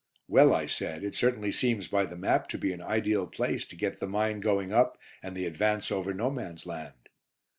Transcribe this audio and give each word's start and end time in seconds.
"Well," 0.27 0.51
I 0.55 0.65
said, 0.65 1.03
"it 1.03 1.13
certainly 1.13 1.51
seems 1.51 1.87
by 1.87 2.07
the 2.07 2.15
map 2.15 2.47
to 2.49 2.57
be 2.57 2.73
an 2.73 2.81
ideal 2.81 3.27
place 3.27 3.67
to 3.67 3.75
get 3.75 3.99
the 3.99 4.07
mine 4.07 4.39
going 4.39 4.73
up 4.73 4.97
and 5.21 5.37
the 5.37 5.45
advance 5.45 5.91
over 5.91 6.11
'No 6.11 6.31
Man's 6.31 6.65
Land.'" 6.65 7.09